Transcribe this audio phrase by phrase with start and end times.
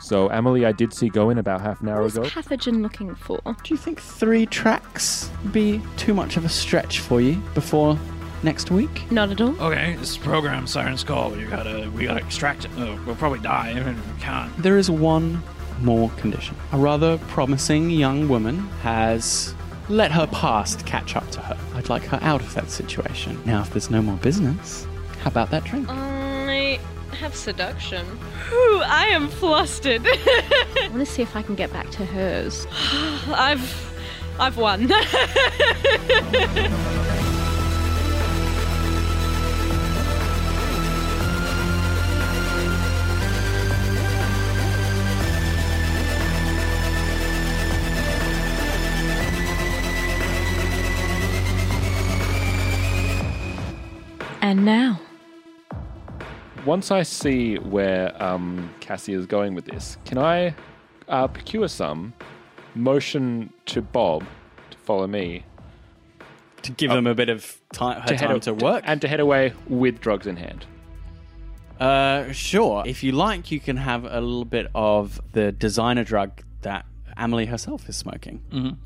[0.00, 2.28] So, Emily, I did see go in about half an hour What is ago.
[2.28, 3.40] Pathogen looking for?
[3.44, 7.98] Do you think three tracks be too much of a stretch for you before
[8.42, 9.10] next week?
[9.10, 9.58] Not at all.
[9.60, 11.36] Okay, this program Siren's Call.
[11.36, 12.70] You gotta, we gotta extract it.
[12.76, 14.54] Oh, we'll probably die if we can't.
[14.62, 15.42] There is one
[15.80, 16.56] more condition.
[16.72, 19.54] A rather promising young woman has
[19.88, 21.56] let her past catch up to her.
[21.74, 23.40] I'd like her out of that situation.
[23.44, 24.86] Now, if there's no more business,
[25.20, 25.88] how about that drink?
[25.88, 26.13] I
[27.14, 28.04] have seduction.
[28.48, 30.02] Whew, I am flustered.
[30.04, 32.66] I want to see if I can get back to hers.
[33.28, 33.94] I've,
[34.38, 34.90] I've won.
[54.44, 55.03] and now.
[56.64, 60.54] Once I see where um, Cassie is going with this, can I
[61.08, 62.14] uh, procure some,
[62.74, 64.24] motion to Bob
[64.70, 65.44] to follow me,
[66.62, 68.82] To give them a bit of time, her to time head to work?
[68.86, 70.64] and to head away with drugs in hand?
[71.78, 72.82] Uh, sure.
[72.86, 76.86] If you like, you can have a little bit of the designer drug that
[77.18, 78.78] Emily herself is smoking.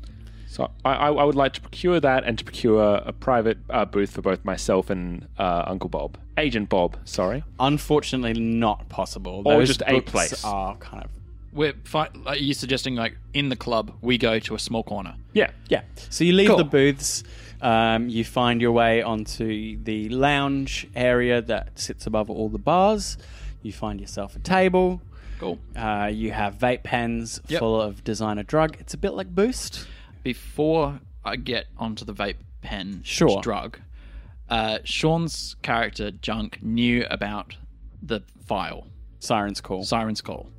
[0.51, 3.85] So I, I I would like to procure that and to procure a private uh,
[3.85, 6.97] booth for both myself and uh, Uncle Bob, Agent Bob.
[7.05, 7.43] Sorry.
[7.59, 9.43] Unfortunately, not possible.
[9.45, 10.43] Or Those just a books place.
[10.43, 11.11] are kind of
[11.53, 15.15] We're fi- are you suggesting like in the club we go to a small corner?
[15.33, 15.51] Yeah.
[15.69, 15.81] Yeah.
[16.09, 16.57] So you leave Cool.
[16.57, 17.23] the booths,
[17.61, 23.17] um, you find your way onto the lounge area that sits above all the bars.
[23.61, 24.99] You find yourself a table.
[25.39, 25.59] Cool.
[25.75, 27.59] Uh, you have vape pens Yep.
[27.59, 28.77] full of designer drug.
[28.79, 29.85] It's a bit like Boost.
[30.23, 33.41] Before I get onto the vape pen Sure.
[33.41, 33.79] drug,
[34.49, 37.55] uh, Sean's character Junk knew about
[38.01, 38.87] the file
[39.19, 39.83] Siren's Call.
[39.83, 40.49] Siren's Call.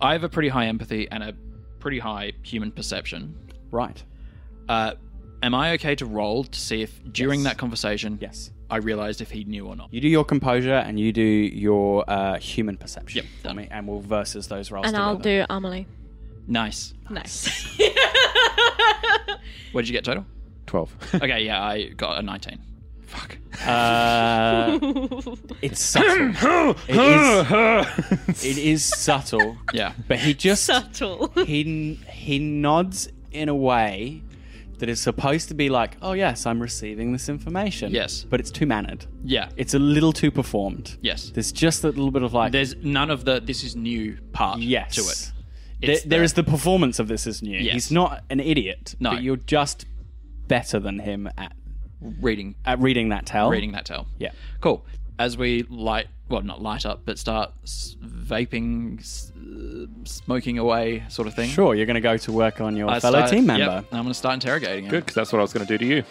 [0.00, 1.34] I have a pretty high empathy and a
[1.78, 3.34] pretty high human perception.
[3.70, 4.02] right.
[4.68, 4.92] Uh,
[5.42, 7.44] am I okay to roll to see if during Yes.
[7.50, 8.50] that conversation Yes.
[8.70, 9.92] I realized if he knew or not?
[9.92, 13.56] You do your composure and you do your uh, human perception Yep, for done.
[13.56, 15.86] me, and we'll versus those rolls And I'll do Amelie.
[16.46, 16.94] Nice.
[17.10, 17.48] Nice.
[19.72, 20.26] What did you get total?
[20.66, 20.94] Twelve.
[21.14, 22.58] Okay, yeah, I got a 19.
[23.06, 23.38] Fuck.
[23.66, 24.78] Uh,
[25.62, 26.76] it's subtle.
[26.88, 26.96] it,
[28.30, 29.92] is, it is subtle, Yeah.
[30.08, 31.28] but he just Subtle.
[31.44, 34.22] he he nods in a way
[34.78, 37.92] that is supposed to be like, oh yes, I'm receiving this information.
[37.92, 38.24] Yes.
[38.24, 39.06] but it's too mannered.
[39.24, 39.48] Yeah.
[39.56, 40.96] It's a little too performed.
[41.02, 41.30] Yes.
[41.30, 44.58] There's just a little bit of like, There's none of the this is new part
[44.60, 45.31] yes to it.
[45.86, 47.58] There, the- is the performance of this is new.
[47.58, 47.74] Yes.
[47.74, 49.10] He's not an idiot, No.
[49.12, 49.86] but you're just
[50.48, 51.52] better than him at
[52.20, 53.48] Reading at reading that tale.
[53.48, 54.06] reading that tell.
[54.18, 54.30] Yeah.
[54.60, 54.84] Cool.
[55.20, 59.00] As we light well, not light up, but start vaping,
[60.08, 61.48] smoking away, sort of thing.
[61.50, 63.86] Sure, you're going to go to work on your I fellow start- team yep, member.
[63.92, 64.90] I'm going to start interrogating him.
[64.90, 66.02] Good, because that's what I was going to do to you.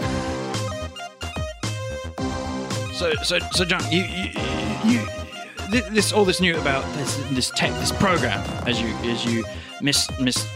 [2.93, 4.23] So, so, so, John, you, you,
[4.85, 5.20] you, thi-
[5.71, 9.43] this, all this new about this, this tech, this program, as you, as you
[9.81, 10.47] miss, miss,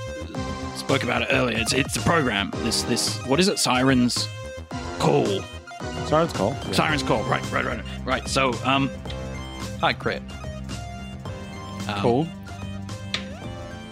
[0.75, 1.57] spoke about it earlier.
[1.57, 2.51] It's, it's a program.
[2.57, 3.57] This, this, what is it?
[3.57, 4.27] Sirens
[4.99, 5.25] call.
[6.07, 6.51] Siren's call.
[6.51, 6.71] Yeah.
[6.71, 7.23] Sirens call.
[7.23, 8.27] Right, right, right, right.
[8.27, 8.89] So, um,
[9.79, 10.21] hi, crit.
[11.87, 12.27] Um, Cool.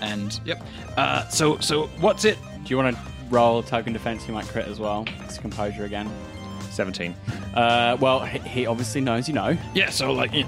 [0.01, 0.61] And yep.
[0.97, 2.37] Uh, so, so, what's it?
[2.63, 4.27] Do you want to roll token defense?
[4.27, 5.05] You might crit as well.
[5.23, 6.11] It's composure again.
[6.73, 7.15] 17.
[7.53, 9.57] Uh, well, he, he obviously knows you know.
[9.73, 9.89] Yeah.
[9.89, 10.45] So, like, you,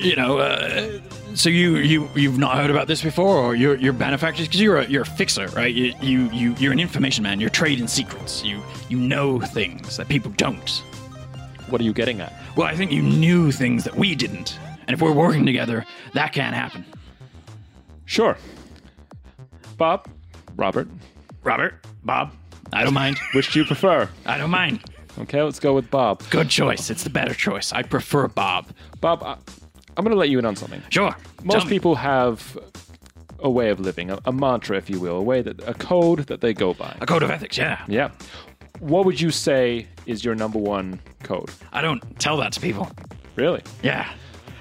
[0.00, 1.00] you know, uh,
[1.34, 4.78] so you, you, you've not heard about this before, or you're, you're benefactors because you're
[4.78, 5.74] a, you're a fixer, right?
[5.74, 7.40] You, you, you, you're an information man.
[7.40, 8.44] You're trading secrets.
[8.44, 10.68] You, you know things that people don't.
[11.68, 12.32] What are you getting at?
[12.56, 15.84] Well, I think you knew things that we didn't, and if we're working together,
[16.14, 16.84] that can't happen.
[18.06, 18.36] Sure.
[19.76, 20.08] Bob,
[20.56, 20.88] Robert,
[21.44, 22.32] Robert, Bob,
[22.72, 23.18] I don't mind.
[23.32, 24.08] which do you prefer?
[24.26, 24.82] I don't mind.
[25.20, 26.22] Okay, let's go with Bob.
[26.30, 26.90] Good choice.
[26.90, 27.72] It's the better choice.
[27.72, 28.68] I prefer Bob.
[29.00, 29.36] Bob, I,
[29.96, 30.82] I'm going to let you in on something.
[30.90, 31.14] Sure.
[31.42, 31.70] Most Tell me.
[31.70, 32.56] people have
[33.40, 36.20] a way of living, a, a mantra, if you will, a way that a code
[36.26, 36.96] that they go by.
[37.00, 37.84] A code of ethics, yeah.
[37.88, 38.10] Yeah.
[38.80, 41.50] What would you say is your number one code?
[41.72, 42.88] I don't tell that to people.
[43.34, 43.62] Really?
[43.82, 44.08] Yeah.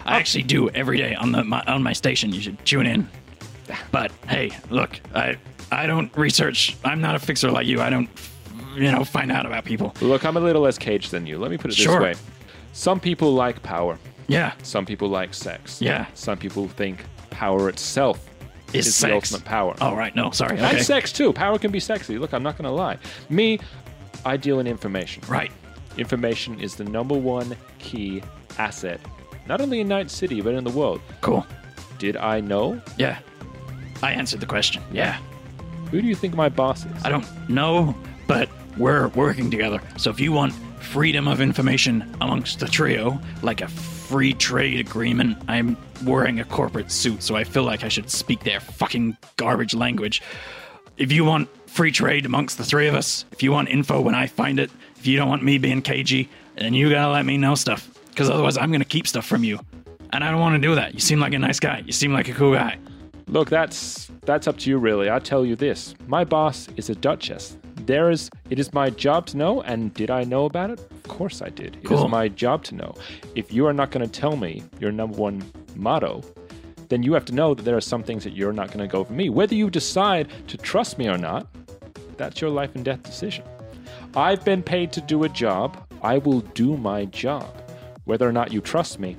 [0.06, 2.32] I actually do every day on the my, on my station.
[2.32, 3.08] You should tune in.
[3.92, 5.38] But hey, look, I
[5.72, 6.78] I don't research.
[6.86, 7.82] I'm not a fixer like you.
[7.82, 8.10] I don't
[8.78, 9.94] you know find out about people.
[10.02, 11.38] Look, I'm a little less caged than you.
[11.38, 12.00] Let me put it Sure.
[12.00, 12.24] this way.
[12.74, 13.98] Some people like power.
[14.28, 14.54] Yeah.
[14.64, 15.82] Some people like sex.
[15.82, 16.06] Yeah.
[16.14, 18.20] Some people think power itself
[18.74, 19.76] Is is the ultimate power.
[19.82, 20.58] Oh right, no, sorry.
[20.58, 20.82] And Okay.
[20.84, 21.32] sex too.
[21.34, 22.18] Power can be sexy.
[22.18, 22.98] Look, I'm not going to lie.
[23.30, 23.60] Me,
[24.26, 25.24] I deal in information.
[25.28, 25.52] Right.
[25.98, 28.22] Information is the number one key
[28.60, 29.00] asset,
[29.48, 31.00] not only in Night City, but in the world.
[31.22, 31.46] Cool.
[31.98, 32.80] Did I know?
[32.98, 33.18] Yeah.
[34.04, 34.84] I answered the question.
[34.92, 35.18] Yeah.
[35.90, 37.06] Who do you think my boss is?
[37.06, 37.96] I don't know,
[38.28, 39.82] but we're working together.
[39.98, 45.38] So if you want freedom of information amongst the trio, like a free trade agreement,
[45.48, 49.74] I'm wearing a corporate suit, so I feel like I should speak their fucking garbage
[49.74, 50.22] language.
[50.98, 54.16] If you want free trade amongst the three of us, if you want info when
[54.16, 57.38] I find it, if you don't want me being cagey, then you gotta let me
[57.38, 57.90] know stuff.
[58.10, 59.60] Because otherwise, I'm gonna keep stuff from you.
[60.12, 60.94] And I don't wanna do that.
[60.94, 61.84] You seem like a nice guy.
[61.86, 62.80] You seem like a cool guy.
[63.28, 65.12] Look, that's that's up to you really.
[65.12, 65.94] I tell you this.
[66.08, 67.58] My boss is a duchess.
[67.88, 70.80] There is it is my job to know and did I know about it?
[70.80, 71.78] Of course I did.
[71.78, 72.06] It Cool.
[72.06, 72.94] is my job to know.
[73.36, 75.42] If you are not going to tell me your number one
[75.76, 76.22] motto,
[76.90, 78.92] then you have to know that there are some things that you're not going to
[78.92, 79.30] go for me.
[79.30, 81.48] Whether you decide to trust me or not,
[82.18, 83.46] that's your life and death decision.
[84.16, 85.78] I've been paid to do a job.
[86.02, 87.48] I will do my job.
[88.06, 89.16] Whether or not you trust me,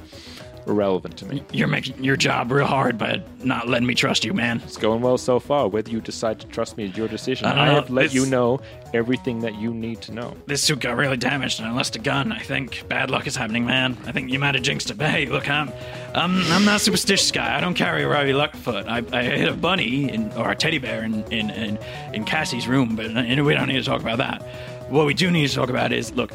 [0.68, 1.42] irrelevant to me.
[1.52, 4.60] You're making your job real hard by not letting me trust you, man.
[4.64, 5.68] It's going well so far.
[5.68, 7.46] Whether you decide to trust me is your decision.
[7.46, 7.74] I don't I, know.
[7.76, 8.60] have let It's- you know
[8.94, 10.36] everything that you need to know.
[10.46, 12.32] This suit got really damaged, and I lost a gun.
[12.32, 13.96] I think bad luck is happening, man.
[14.06, 14.98] I think you might have jinxed it.
[14.98, 15.70] But hey, look, I'm,
[16.14, 17.56] I'm, I'm not a superstitious guy.
[17.56, 18.86] I don't carry a Ravi Luckfoot.
[18.88, 21.78] I, I hit a bunny in, or a teddy bear in, in, in,
[22.12, 24.42] in Cassie's room, but uh, we don't need to talk about that.
[24.90, 26.32] What we do need to talk about is, look,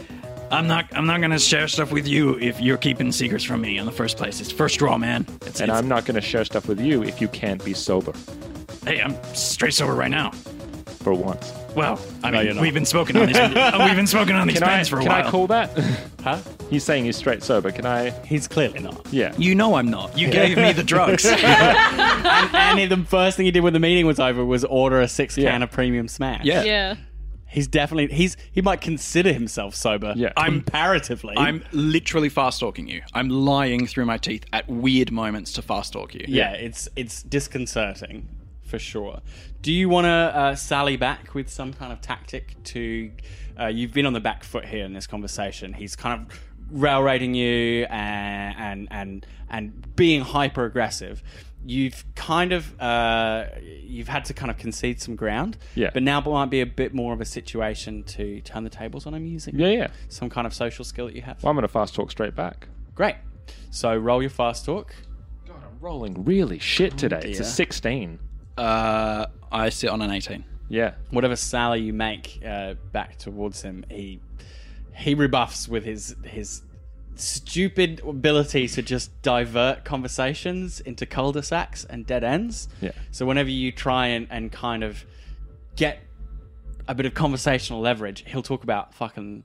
[0.51, 3.77] I'm not, I'm not gonna share stuff with you if you're keeping secrets from me
[3.77, 4.39] in the first place.
[4.39, 5.25] It's first draw, man.
[5.45, 7.73] It's, And it's- I'm not going to share stuff with you if you can't be
[7.73, 8.13] sober
[8.85, 10.31] hey, I'm straight sober right now.
[11.03, 11.53] for once.
[11.75, 14.59] Well, I No, mean, we've been smoking on these, uh, we've been smoking on these
[14.59, 15.19] Can I, for a can while.
[15.21, 15.69] Can I call that?
[16.23, 16.37] Huh?
[16.69, 17.69] He's saying he's straight sober.
[17.71, 18.11] Can I?
[18.25, 19.05] He's clearly not.
[19.11, 19.33] Yeah.
[19.37, 20.17] You know I'm not.
[20.17, 21.25] You gave me the drugs.
[21.25, 21.39] and,
[22.79, 25.37] and the first thing he did when the meeting was over was order a six
[25.37, 25.51] Yeah.
[25.51, 26.45] can of premium smash.
[26.45, 26.63] Yeah.
[26.63, 26.95] Yeah.
[27.53, 30.13] He's definitely he's he might consider himself sober.
[30.15, 30.33] Yeah.
[30.35, 31.35] I'm- comparatively.
[31.37, 33.01] I'm literally fast talking you.
[33.13, 36.25] I'm lying through my teeth at weird moments to fast talk you.
[36.27, 38.27] yeah, it's it's disconcerting
[38.63, 39.21] for sure.
[39.61, 43.11] Do you want to uh, sally back with some kind of tactic to?
[43.59, 45.73] Uh, you've been on the back foot here in this conversation.
[45.73, 46.39] He's kind of
[46.71, 51.21] railroading you and and and, and being hyper aggressive.
[51.65, 55.57] You've kind of uh, you've had to kind of concede some ground.
[55.75, 55.91] Yeah.
[55.93, 59.13] But now might be a bit more of a situation to turn the tables on
[59.13, 59.57] him using.
[59.57, 59.87] Yeah, yeah.
[60.09, 61.41] Some kind of social skill that you have.
[61.43, 62.67] Well, I'm going to fast talk straight back.
[62.95, 63.15] Great.
[63.71, 64.93] So roll your fast talk.
[65.47, 67.21] God, I'm rolling really shit today.
[67.23, 68.19] It's a 16.
[68.57, 70.43] Uh, I sit on an 18.
[70.69, 70.93] Yeah.
[71.11, 74.19] whatever sally you make uh, back towards him, he
[74.95, 76.61] he rebuffs with his his
[77.15, 82.67] stupid ability to just divert conversations into cul-de-sacs and dead ends.
[82.81, 82.91] Yeah.
[83.11, 85.05] So whenever you try and, and kind of
[85.75, 85.99] get
[86.87, 89.43] a bit of conversational leverage, he'll talk about fucking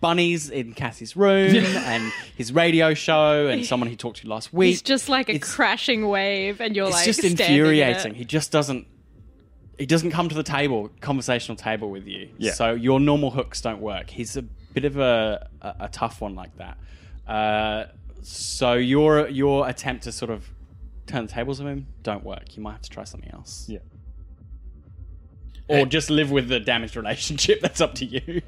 [0.00, 4.68] bunnies in Cassie's room and his radio show and someone he talked to last week.
[4.68, 8.12] He's just like a It's- crashing wave, and you're it's like It's just infuriating.
[8.12, 8.16] it.
[8.16, 8.86] He just doesn't.
[9.78, 12.30] He doesn't come to the table, conversational table with you.
[12.38, 12.52] Yeah.
[12.52, 14.08] So your normal hooks don't work.
[14.08, 14.44] He's a
[14.76, 16.76] bit of a, a, a tough one like that.
[17.26, 17.86] Uh,
[18.22, 20.44] so your your attempt to sort of
[21.06, 22.56] turn the tables on him don't work.
[22.56, 23.64] You might have to try something else.
[23.68, 23.78] Yeah.
[25.68, 27.60] Or just live with the damaged relationship.
[27.62, 28.42] That's up to you.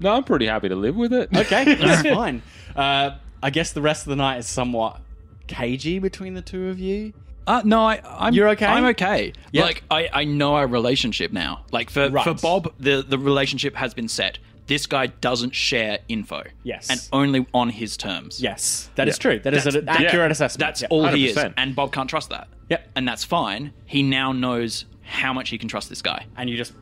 [0.00, 1.30] No, I'm pretty happy to live with it.
[1.34, 2.42] Okay, that's fine.
[2.74, 5.00] Uh, I guess the rest of the night is somewhat
[5.46, 7.14] cagey between the two of you.
[7.46, 8.34] Uh, no, I, I'm.
[8.34, 8.66] You're okay?
[8.66, 9.32] I'm okay.
[9.52, 9.62] Yeah.
[9.62, 11.64] Like I, I know our relationship now.
[11.72, 12.24] Like for Right.
[12.24, 14.38] for Bob, the the relationship has been set.
[14.66, 16.42] This guy doesn't share info.
[16.64, 16.90] Yes.
[16.90, 18.40] and only on his terms.
[18.42, 19.22] Yes, that is Yeah.
[19.22, 19.38] true.
[19.40, 20.32] That is an That's- accurate yeah.
[20.32, 20.58] assessment.
[20.66, 20.88] That's Yeah.
[20.90, 21.54] all he is, 100%.
[21.56, 22.48] and Bob can't trust that.
[22.68, 22.88] Yep.
[22.96, 23.72] and that's fine.
[23.84, 26.72] He now knows how much he can trust this guy, And you just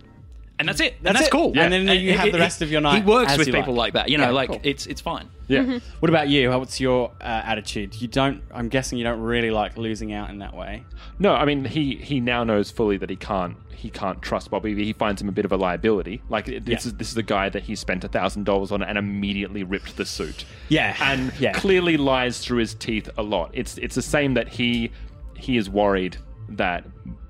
[0.59, 0.95] and that's it.
[1.03, 1.31] That's and that's it.
[1.31, 1.53] cool.
[1.59, 3.75] And then you have the rest of your night He works as with you people
[3.75, 3.95] like.
[3.95, 4.11] like that.
[4.11, 4.61] You know, Yeah, like cool.
[4.63, 5.29] it's it's fine.
[5.49, 5.79] Yeah.
[6.01, 6.51] What about you?
[6.51, 8.01] What's your uh, attitude?
[8.01, 8.43] You don't.
[8.53, 10.85] I'm guessing you don't really like losing out in that way.
[11.19, 14.75] No, I mean he he now knows fully that he can't he can't trust Bobby.
[14.83, 16.23] He finds him a bit of a liability.
[16.29, 16.77] Like this Yeah.
[16.79, 19.97] is this is the guy that he spent a thousand dollars on and immediately ripped
[19.97, 20.45] the suit.
[20.69, 21.53] Yeah, and yeah.
[21.53, 23.51] clearly lies through his teeth a lot.
[23.53, 24.91] It's it's the same that he
[25.37, 26.17] he is worried
[26.49, 26.85] that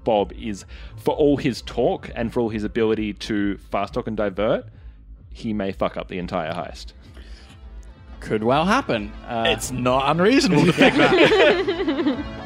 [0.05, 0.65] Bob is
[0.97, 4.67] for all his talk and for all his ability to fast talk and divert,
[5.31, 6.93] he may fuck up the entire heist.
[8.21, 9.13] Could well happen.
[9.27, 12.25] Uh, It's not unreasonable to think that.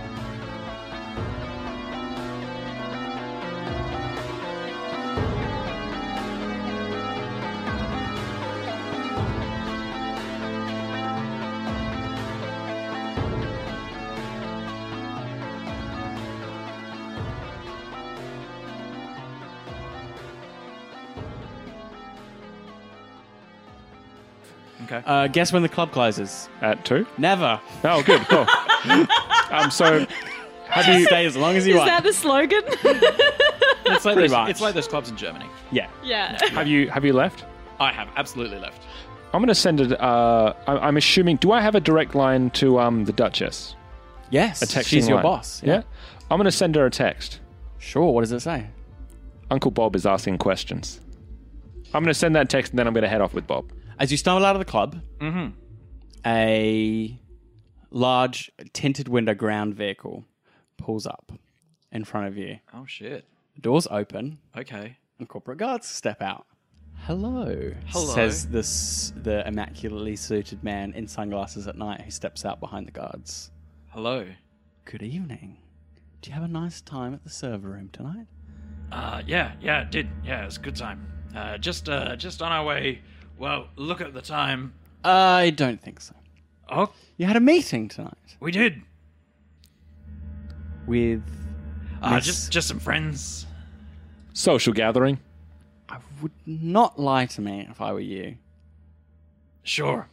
[24.90, 25.02] Okay.
[25.04, 26.48] uh, guess when the club closes?
[26.62, 27.06] At two?
[27.18, 27.60] Never.
[27.84, 28.22] Oh, good.
[28.22, 28.46] Cool.
[29.50, 30.06] um, so
[30.68, 31.88] Have you stay as long as you want.
[31.88, 32.04] Is want?
[32.04, 32.62] that the slogan?
[33.86, 34.50] it's like pretty those, much.
[34.50, 35.44] it's like those clubs in Germany.
[35.70, 35.88] yeah.
[36.02, 36.42] yeah.
[36.52, 37.44] have you have you left?
[37.80, 38.82] I have absolutely left.
[39.34, 40.00] I'm going to send it.
[40.00, 41.36] Uh, I- I'm assuming.
[41.36, 43.76] Do I have a direct line to um, the Duchess?
[44.30, 44.62] Yes.
[44.62, 45.22] A texting She's your line?
[45.22, 45.62] boss.
[45.62, 45.82] Yeah.
[46.30, 47.40] I'm going to send her a text.
[47.78, 48.10] Sure.
[48.12, 48.66] What does it say?
[49.50, 51.00] Uncle Bob is asking questions.
[51.94, 53.70] I'm going to send that text and then I'm going to head off with Bob.
[53.98, 55.00] As you stumble out of the club,
[56.24, 57.18] a
[57.90, 60.24] large tinted window ground vehicle
[60.76, 61.32] pulls up
[61.90, 62.58] in front of you.
[62.72, 63.24] Oh shit.
[63.56, 64.96] The doors open, Okay.
[65.18, 66.46] and corporate guards step out.
[67.02, 68.14] Hello, Hello.
[68.14, 72.90] says this the immaculately suited man in sunglasses at night who steps out behind the
[72.92, 73.50] guards.
[73.88, 74.26] Hello.
[74.84, 75.58] Good evening.
[76.22, 78.26] Do you have a nice time at the server room tonight?
[78.90, 80.08] Uh, yeah, yeah, it did.
[80.24, 81.06] Yeah, it was a good time.
[81.36, 83.00] Uh, just, uh, just on our way.
[83.38, 84.72] Well, look at the time.
[85.04, 86.14] I don't think so.
[86.70, 88.82] Oh, You had a meeting tonight we did.
[90.86, 91.22] with.
[92.02, 93.46] Uh, Miss- just, just some friends.
[94.34, 95.18] Social gathering.
[95.88, 98.36] I would not lie to me if I were you.
[99.62, 100.06] Sure.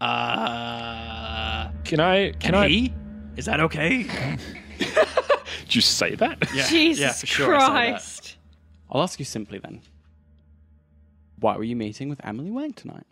[0.00, 2.32] Uh, Can I?
[2.32, 2.68] Can I?
[2.68, 2.94] he?
[3.36, 4.02] Is that okay?
[4.78, 6.38] Did you say that?
[6.54, 7.90] Yeah, Jesus yeah, for sure I say that.
[7.92, 8.36] Christ.
[8.90, 9.80] I'll ask you simply then.
[11.42, 13.04] Why were you meeting with Emily Wang tonight?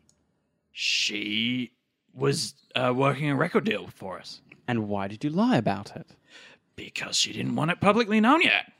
[0.70, 1.72] She
[2.14, 6.06] was uh, working a record deal for us And why did you lie about it?
[6.76, 8.72] because she didn't want it publicly known yet.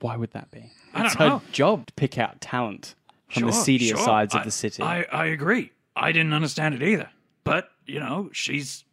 [0.00, 0.72] Why would that be?
[0.92, 1.42] I it's don't her know.
[1.52, 2.96] job to pick out talent
[3.28, 4.04] from the Sure, seedier sure.
[4.04, 4.82] sides I- of the city.
[4.82, 5.70] I, I agree.
[5.94, 7.10] I didn't understand it either.
[7.44, 8.84] But, you know, she's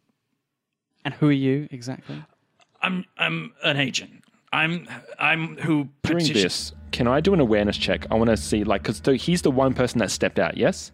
[1.04, 2.22] and who are you exactly?
[2.82, 4.22] I'm I'm an agent.
[4.52, 4.88] I'm
[5.18, 8.06] I'm who During petition- this, can I do an awareness check?
[8.10, 10.56] I want to see, like, because he's the one person that stepped out.
[10.56, 10.90] Yes.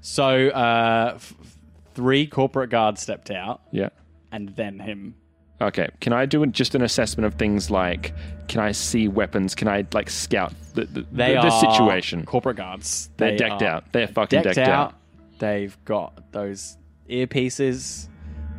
[0.00, 1.34] So, uh, f-
[1.94, 3.88] three corporate guards stepped out, Yeah.
[4.30, 5.14] and then him.
[5.60, 5.88] Okay.
[6.00, 8.14] Can I do just an assessment of things like,
[8.46, 9.56] can I see weapons?
[9.56, 12.24] Can I like scout the the, They the, are the situation?
[12.24, 13.10] Corporate guards.
[13.16, 13.92] They're They decked out.
[13.92, 14.94] They're fucking decked, decked, out.
[15.40, 16.76] They've got those
[17.10, 18.06] earpieces.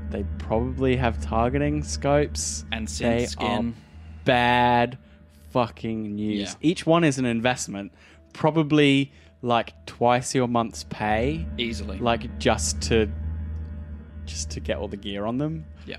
[0.10, 2.66] They probably have targeting scopes.
[2.74, 3.48] and They skin.
[3.48, 3.74] are
[4.30, 4.98] bad
[5.52, 6.40] fucking news.
[6.40, 6.54] Yeah.
[6.62, 7.92] Each one is an investment,
[8.34, 11.98] probably like twice your month's pay, easily.
[12.00, 13.10] like just to
[14.26, 15.66] just to get all the gear on them.
[15.86, 15.98] yeah.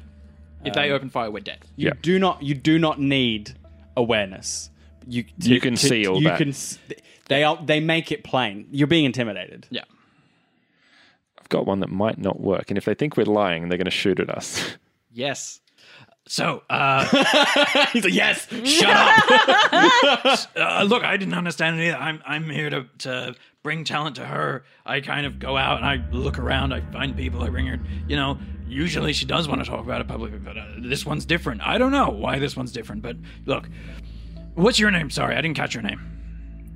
[0.64, 1.58] If they um, open fire, we're dead.
[1.76, 1.92] You Yeah.
[2.02, 3.54] do not you do not need
[3.96, 4.70] awareness.
[5.08, 6.38] You You can see all you that.
[6.38, 6.52] Can,
[7.28, 8.68] they are they make it plain.
[8.70, 9.66] You're being intimidated.
[9.70, 9.84] Yeah.
[11.40, 13.86] I've got one that might not work, and if they think we're lying, they're going
[13.86, 14.76] to shoot at us.
[15.12, 15.60] Yes.
[16.30, 17.06] So, uh,
[17.92, 20.48] he's like, yes, shut up.
[20.56, 21.96] uh, look, I didn't understand it either.
[21.96, 23.34] I'm, I'm here to, to
[23.64, 24.62] bring talent to her.
[24.86, 26.72] I kind of go out and I look around.
[26.72, 27.42] I find people.
[27.42, 27.80] I bring her.
[28.06, 31.24] You know, usually she does want to talk about it publicly, but uh, this one's
[31.24, 31.66] different.
[31.66, 33.68] I don't know why this one's different, but look,
[34.54, 35.10] what's your name?
[35.10, 36.19] Sorry, I didn't catch your name.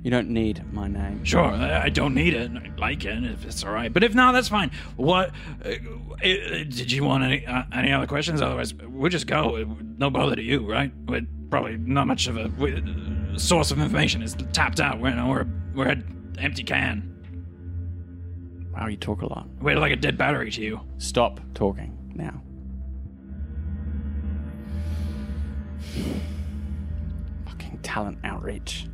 [0.05, 1.23] You don't need my name.
[1.23, 2.51] Sure, I don't need it.
[2.51, 3.91] I like it if it's all right.
[3.91, 4.69] But if not, that's fine.
[4.97, 5.31] What?
[5.65, 8.39] Uh, uh, did you want any uh, any other questions?
[8.39, 9.65] Otherwise, we'll just go.
[9.97, 10.91] No bother to you, right?
[11.07, 12.83] We're probably not much of a we,
[13.39, 14.21] source of information.
[14.21, 14.99] is tapped out.
[14.99, 17.11] We're we're we're an empty can.
[18.75, 19.47] Wow, you talk a lot.
[19.59, 20.81] We're like a dead battery to you.
[20.99, 22.43] Stop talking now.
[27.47, 28.85] Fucking talent outreach.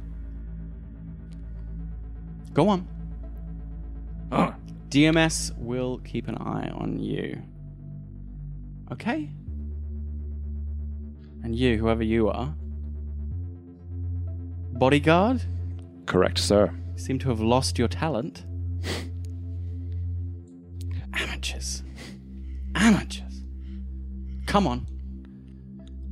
[2.53, 2.88] Go on.
[4.31, 4.53] Oh,
[4.89, 7.41] DMS will keep an eye on you.
[8.91, 9.29] Okay?
[11.43, 12.53] And you, whoever you are.
[14.74, 15.41] Bodyguard?
[16.05, 16.74] Correct, sir.
[16.96, 18.46] seem to have lost your talent.
[21.13, 21.84] Amateurs.
[22.75, 23.43] Amateurs.
[24.46, 24.86] Come on.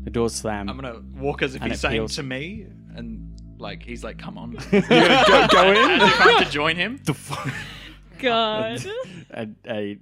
[0.04, 0.70] The doors slam.
[0.70, 2.66] I'm gonna walk as if And he's saying feels- to me,
[2.96, 3.29] and
[3.60, 7.00] like he's like, "Come on." go, go as if I have to join him.
[7.06, 7.54] the
[8.20, 8.86] God.
[9.32, 9.98] a, a,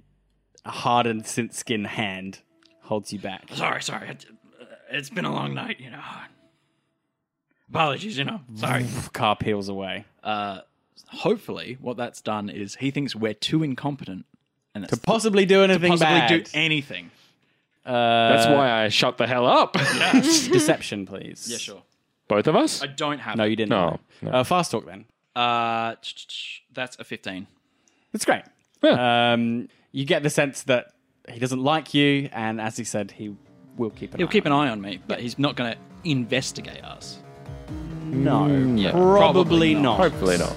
[0.64, 2.40] a hardened synth skin hand
[2.82, 3.44] holds you back.
[3.54, 4.08] sorry, sorry.
[4.08, 4.26] It,
[4.90, 6.00] it's been a long night, you know.
[7.70, 8.40] Apologies, you know.
[8.54, 8.86] Sorry.
[9.12, 10.06] Car peels away.
[10.24, 10.60] Uh,
[11.08, 14.24] hopefully, what that's done is he thinks we're too incompetent,
[14.74, 16.28] and To possibly do anything possibly bad.
[16.44, 17.10] do anything.
[17.84, 19.74] uh, That's why I shut the hell up.
[19.74, 21.46] Deception, please.
[21.50, 21.82] Yeah, sure.
[22.28, 22.82] Both of us?
[22.82, 23.36] I don't have.
[23.36, 23.50] No, it.
[23.50, 23.70] you didn't.
[23.70, 24.30] No, no.
[24.30, 25.06] Uh, fast talk then.
[25.34, 25.94] Uh,
[26.72, 27.46] that's a 15.
[28.12, 28.42] That's great.
[28.82, 29.32] Yeah.
[29.32, 30.92] Um, you get the sense that
[31.28, 33.34] he doesn't like you, and as he said, he
[33.76, 35.72] will keep an He'll eye keep on an eye on me, but he's not going
[35.72, 37.18] to investigate us.
[38.04, 39.82] No, Yeah, probably, probably not.
[39.82, 39.98] not.
[39.98, 40.56] Hopefully not.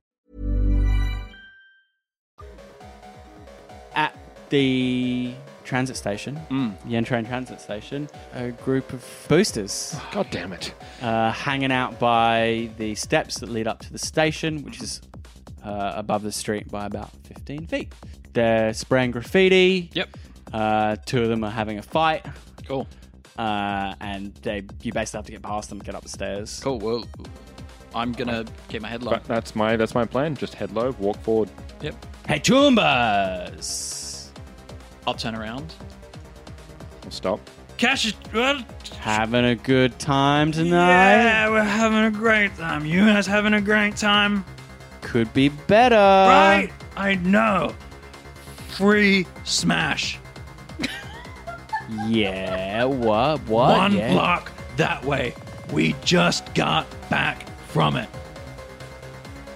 [4.51, 5.33] The
[5.63, 6.73] transit station, Mm.
[6.85, 10.73] the N-Train transit station, a group of boosters God damn it.
[11.01, 15.01] uh, hanging out by the steps that lead up to the station, which is
[15.63, 17.93] uh, above the street by about 15 feet.
[18.33, 19.89] They're spraying graffiti.
[19.93, 20.09] Yep.
[20.51, 22.25] Uh, two of them are having a fight.
[22.67, 22.87] Cool.
[23.39, 26.59] Uh, and they you basically have to get past them, to get up the stairs.
[26.61, 26.79] Cool.
[26.79, 27.05] Well,
[27.95, 29.11] I'm gonna keep my head low.
[29.11, 30.35] But that's my that's my plan.
[30.35, 31.49] Just head low, walk forward.
[31.81, 31.95] Yep.
[32.27, 34.00] Hey, Choombas!
[35.07, 35.73] I'll turn around.
[37.03, 37.39] I'll stop.
[37.77, 38.13] Cash is.
[38.31, 38.63] What?
[38.99, 40.87] Having a good time tonight?
[40.89, 42.85] Yeah, we're having a great time.
[42.85, 44.45] You guys having a great time?
[45.01, 45.95] Could be better.
[45.95, 46.69] right?
[46.95, 47.73] I know.
[48.69, 50.19] Free smash.
[52.07, 53.41] Yeah, what?
[53.49, 53.77] What?
[53.77, 54.13] One yeah.
[54.13, 55.33] block that way.
[55.73, 58.07] We just got back from it.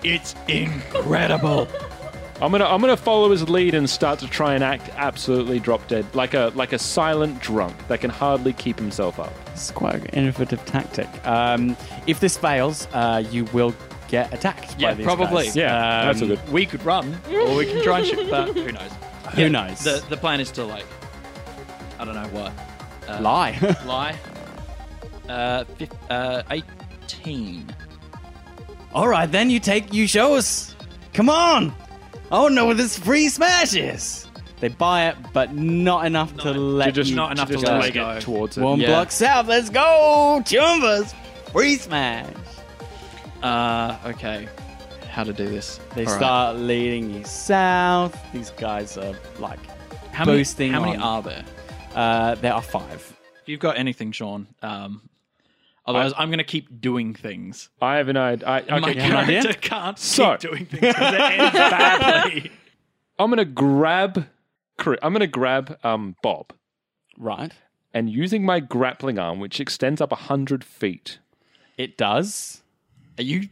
[0.04, 1.70] It's incredible.
[2.42, 5.88] I'm gonna I'm gonna follow his lead and start to try and act absolutely drop
[5.88, 9.32] dead, like a like a silent drunk that can hardly keep himself up.
[9.54, 11.08] It's quite an innovative tactic.
[11.26, 13.74] Um, if this fails, uh, you will
[14.10, 15.46] get attacked Yeah, by these probably.
[15.46, 15.56] guys.
[15.56, 16.50] Yeah, Um, that's a good.
[16.52, 18.92] We could run, or we can try and shoot, but who knows?
[19.36, 19.80] Who knows?
[19.84, 20.86] The the plan is to like,
[22.00, 22.52] I don't know what.
[23.08, 23.58] Uh, Lie.
[23.86, 24.16] Lie.
[25.30, 27.74] Uh, fif- uh, eighteen.
[28.94, 30.76] All right, then you take, you show us.
[31.14, 31.74] Come on.
[32.32, 34.28] I want to know what this free smash is.
[34.60, 37.66] They buy it, but not enough to let You just you not enough to just
[37.66, 38.14] let gotta it go.
[38.14, 38.62] get towards it.
[38.62, 38.88] One Yeah.
[38.88, 39.48] block south.
[39.48, 41.14] Let's go, Choombas.
[41.52, 42.28] Free smash.
[43.44, 44.48] Uh, okay.
[45.12, 45.80] How to do this?
[45.94, 46.18] They All right.
[46.18, 48.18] start leading you south.
[48.34, 49.60] These guys are like
[50.12, 50.72] How many, boosting.
[50.72, 51.44] How many on- are there?
[51.94, 53.14] Uh, there are five.
[53.42, 54.48] If you've got anything, Sean.
[54.62, 55.02] Um,
[55.86, 57.70] otherwise, I'm going to keep doing things.
[57.82, 58.48] I have an idea.
[58.48, 59.42] I, okay, My can I- idea?
[59.44, 62.52] character can't So- keep doing things because it ends badly.
[63.18, 64.28] I'm gonna grab.
[65.02, 66.52] I'm gonna grab um, Bob
[67.18, 67.54] Right.
[67.94, 71.20] and using my grappling arm, which extends up hundred feet.
[71.78, 72.62] It does.
[73.18, 73.48] Are you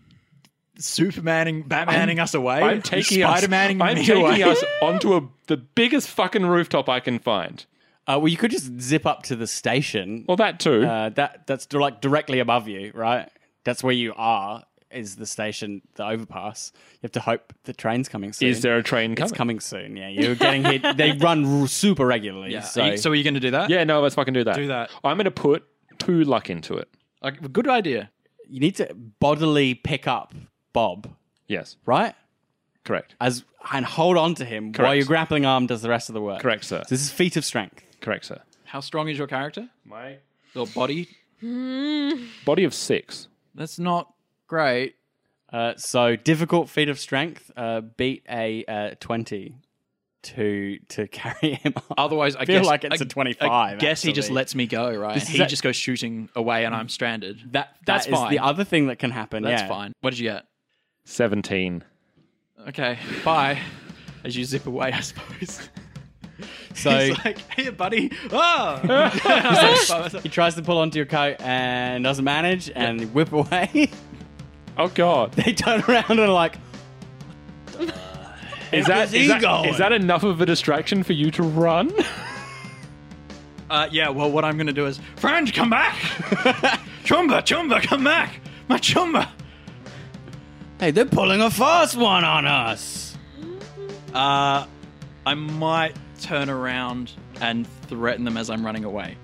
[0.80, 2.62] Supermaning, Batmaning us away?
[2.62, 3.30] I'm taking us.
[3.40, 4.44] Spider-Maning I'm me taking away?
[4.44, 7.66] us onto a the biggest fucking rooftop I can find.
[8.08, 10.26] Uh, well, you could just zip up to the station.
[10.28, 10.84] Well, that too.
[10.84, 13.30] Uh, that that's like directly above you, right?
[13.64, 14.64] That's where you are.
[14.92, 16.72] Is the station the overpass?
[16.76, 18.50] You have to hope the train's coming soon.
[18.50, 19.30] Is there a train coming?
[19.30, 19.96] It's coming soon.
[19.98, 20.98] Yeah, you're getting hit.
[20.98, 22.52] They run r- super regularly.
[22.52, 22.62] Yeah.
[22.62, 23.72] So, Are you- so are you going to do that?
[23.72, 24.56] Yeah, no, let's fucking do that.
[24.56, 24.92] Do that.
[25.04, 25.64] I'm gonna put
[25.98, 26.90] two luck into it.
[27.24, 28.12] Like, good idea.
[28.48, 30.36] you need to bodily pick up
[30.74, 31.10] Bob,
[31.48, 32.14] Yes, right?
[32.84, 34.96] correct, As and hold on to him while Correct.
[34.98, 36.42] your grappling arm does the rest of the work.
[36.42, 36.80] correct, sir.
[36.86, 37.82] So this is feat of strength.
[38.04, 38.40] Correct, sir.
[38.66, 39.68] How strong is your character?
[39.86, 40.18] My
[40.54, 41.08] Your body?
[42.46, 43.28] body of six.
[43.56, 44.14] That's not
[44.48, 44.96] great.
[45.52, 47.50] Uh, so difficult feat of strength.
[47.58, 49.56] Uh, beat a uh, twenty
[50.24, 51.74] to to carry him.
[51.76, 51.86] Up.
[51.98, 54.36] Otherwise, I feel guess, like it's I- a 25, I guess he just actually.
[54.36, 55.14] lets me go, right?
[55.16, 57.40] This is he a- just goes shooting away, and I'm stranded.
[57.52, 58.32] That That's that is fine.
[58.32, 59.44] the other thing that can happen.
[59.44, 59.68] That's yeah.
[59.68, 59.94] fine.
[60.02, 60.46] What did you get?
[61.06, 61.84] Seventeen.
[62.70, 63.60] Okay, bye.
[64.24, 65.70] As you zip away, I suppose.
[66.76, 68.80] So He's like, "Hey, buddy." Ah!
[70.24, 73.92] he tries to pull onto your coat and doesn't manage, and whip away.
[74.78, 75.32] Oh God.
[75.34, 76.58] they turn around and are like,
[78.72, 81.92] Is that, he is, that, that enough of a distraction for you to run?
[83.70, 84.10] uh, yeah.
[84.10, 85.96] Well, what I'm going to do is, friend, come back.
[87.06, 88.40] Choomba, Choomba, come back.
[88.68, 89.30] My Choomba.
[90.80, 93.16] "Hey, they're pulling a fast one on us."
[94.12, 94.66] Uh,
[95.26, 99.18] I might turn around and threaten them as I'm running away.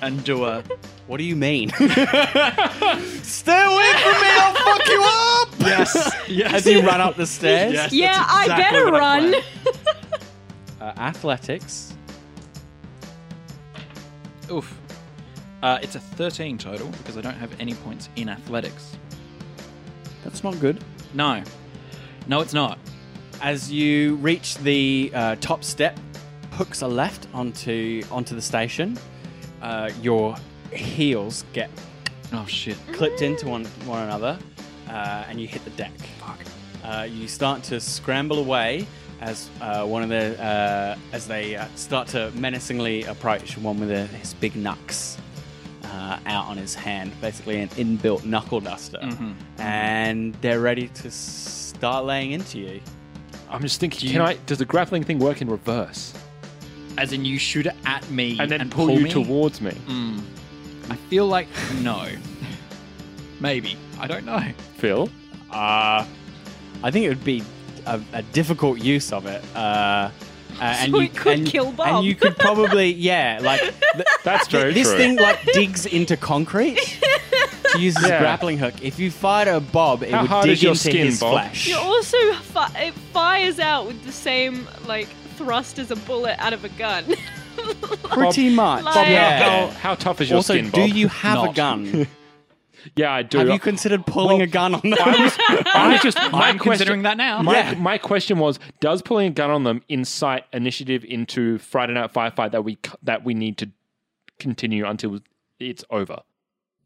[0.00, 0.62] And do a
[1.08, 1.68] What do you mean?
[1.70, 1.92] Stay away
[2.94, 4.28] from me!
[4.30, 5.48] I'll fuck you up.
[5.60, 6.52] yes, yes.
[6.54, 7.72] As you run up the stairs.
[7.74, 9.30] Yes, Yeah, that's I better what I run.
[9.30, 9.44] planned.
[10.80, 11.94] Uh, athletics.
[14.50, 14.76] Oof.
[15.62, 18.96] Uh, it's a 13 total because I don't have any points in athletics.
[20.24, 20.82] That's not good.
[21.14, 21.44] No,
[22.26, 22.80] no, it's not.
[23.42, 25.98] As you reach the uh, top step,
[26.52, 28.96] hooks a left onto onto the station.
[29.60, 30.36] Uh, your
[30.72, 31.70] heels get
[32.32, 32.76] Oh shit.
[32.92, 34.38] clipped into one one another,
[34.88, 35.92] uh, and you hit the deck.
[36.20, 36.38] Fuck.
[36.84, 38.86] Uh, you start to scramble away
[39.20, 43.90] as uh, one of the uh, as they uh, start to menacingly approach one with
[43.90, 45.16] a, his big knucks
[45.84, 49.00] uh, out on his hand, basically an inbuilt knuckle duster,
[49.58, 52.80] and they're ready to start laying into you.
[53.52, 54.34] I'm just thinking, Do can you- I?
[54.46, 56.14] Does the grappling thing work in reverse
[56.98, 59.10] As in, you shoot it at me and then pull, you me?
[59.10, 59.72] towards me?
[60.90, 61.48] I feel like
[61.80, 62.08] no.
[63.40, 64.42] Maybe I don't know.
[64.76, 65.08] Phil,
[65.50, 66.04] Uh,
[66.82, 67.42] I think it would be
[67.86, 69.42] a, a difficult use of it.
[69.54, 70.10] Uh, uh,
[70.62, 71.88] Uh, and So you it could and, kill Bob.
[71.96, 73.74] And you could probably, yeah, like th-
[74.24, 74.96] that's very this true.
[74.98, 76.78] thing like digs into concrete
[77.72, 78.16] to use as Yeah.
[78.18, 78.74] a grappling hook.
[78.82, 81.32] If you fired a bob, it How would dig your into skin, his Bob?
[81.32, 81.68] flesh.
[81.68, 86.52] It also fi- it fires out with the same like thrust as a bullet out
[86.52, 87.04] of a gun.
[88.10, 88.84] Pretty much.
[88.84, 89.38] Like- Bob, yeah.
[89.66, 92.06] how, how tough is your also, skin, do you have a gun?
[92.96, 93.38] Yeah, I do.
[93.38, 94.94] have you considered pulling Well, a gun on them?
[95.00, 97.42] I was just my I'm question, considering that now.
[97.42, 97.74] My, Yeah.
[97.74, 102.52] my question was: Does pulling a gun on them incite initiative into Friday Night Firefight
[102.52, 103.70] that we that we need to
[104.38, 105.20] continue until
[105.60, 106.20] it's over?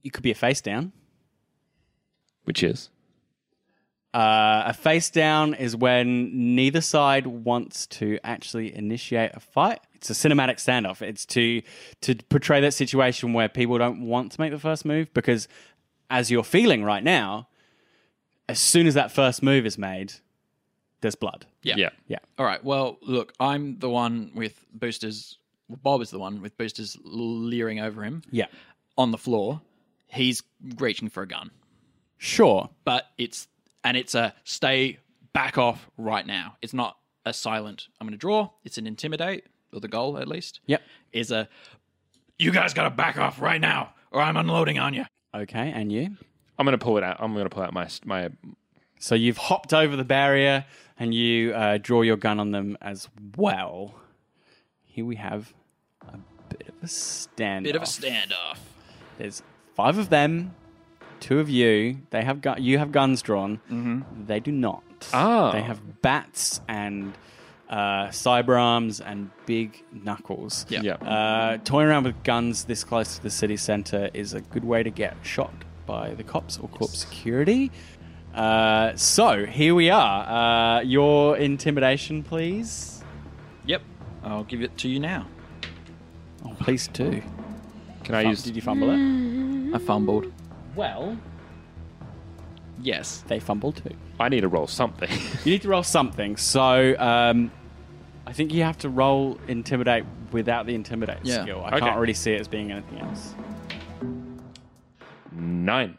[0.05, 0.93] It could be a face down.
[2.45, 2.91] Which is
[4.15, 9.81] Uh, a face down is when neither side wants to actually initiate a fight.
[9.95, 11.03] It's a cinematic standoff.
[11.03, 11.61] It's to
[12.03, 15.49] to portray that situation where people don't want to make the first move because,
[16.11, 17.49] as you're feeling right now,
[18.49, 20.13] as soon as that first move is made,
[21.01, 21.47] there's blood.
[21.63, 21.75] Yeah.
[21.77, 21.91] yeah.
[22.07, 22.19] Yeah.
[22.39, 22.63] All right.
[22.65, 25.39] Well, look, I'm the one with boosters.
[25.69, 28.47] Bob is the one with boosters leering over him Yeah.
[28.97, 29.61] on the floor.
[30.07, 30.43] He's
[30.79, 31.51] reaching for a gun,
[32.19, 32.71] Sure.
[32.85, 33.49] but it's
[33.83, 34.99] and it's a stay
[35.33, 36.57] back off right now.
[36.63, 37.89] It's not a silent.
[38.01, 38.51] I'm going to draw.
[38.65, 40.61] It's an intimidate, or the goal at least.
[40.67, 40.83] Yep.
[41.13, 41.49] Is a
[42.39, 45.05] you guys got to back off right now, or I'm unloading on you.
[45.35, 45.73] Okay.
[45.75, 46.17] And you?
[46.59, 47.17] I'm gonna pull it out.
[47.21, 48.31] I'm gonna pull out my my.
[48.99, 50.65] So you've hopped over the barrier
[50.99, 53.95] and you uh, draw your gun on them as well.
[54.85, 55.53] Here we have
[56.09, 57.65] a bit of a standoff.
[57.65, 58.59] Bit of a standoff.
[59.19, 59.43] There's
[59.75, 60.55] five of them,
[61.21, 63.57] two of you, they have gu- you have guns drawn.
[63.71, 64.25] Mm-hmm.
[64.27, 64.83] They do not.
[65.13, 65.53] Ah.
[65.53, 67.13] They have bats and
[67.69, 70.67] uh, cyber arms and big knuckles.
[70.69, 70.83] Yeah.
[70.83, 70.95] Yeah.
[70.95, 74.83] Uh, toying around with guns this close to the city center is a good way
[74.83, 75.53] to get shot
[75.87, 77.71] by the cops or corp security.
[78.35, 80.79] Uh, so here we are.
[80.79, 83.03] Uh, your intimidation, please.
[83.65, 83.83] Yep.
[84.25, 85.27] I'll give it to you now.
[86.45, 87.23] Oh, please do.
[88.05, 88.43] Can I Fum- use?
[88.43, 89.75] Did you fumble it?
[89.75, 90.33] I fumbled.
[90.77, 91.17] Well,
[92.81, 93.25] Yes.
[93.27, 93.95] they fumbled too.
[94.19, 95.11] I need to roll something.
[95.45, 96.37] You need to roll something.
[96.37, 97.51] So um,
[98.27, 101.43] I think you have to roll intimidate without the intimidate Yeah.
[101.43, 101.63] skill.
[101.65, 101.81] I Okay.
[101.81, 103.35] can't really see it as being anything else.
[105.33, 105.99] Nine.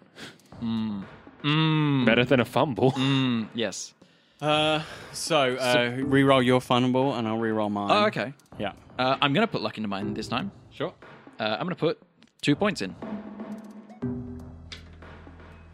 [0.62, 2.06] Mm.
[2.06, 2.91] Better than a fumble.
[2.93, 3.93] Mm, yes.
[4.41, 4.82] Uh,
[5.13, 7.89] so uh, re-roll your fumble, and I'll re-roll mine.
[7.91, 8.34] Oh, okay.
[8.60, 8.73] Yeah.
[8.99, 10.51] Uh, I'm going to put luck into mine this time.
[10.71, 10.93] Sure.
[11.39, 11.99] Uh, I'm going to put
[12.41, 12.95] two points in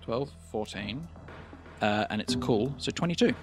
[0.02, 1.08] 12, 14.
[1.84, 3.36] Uh, and it's a cool, so 22.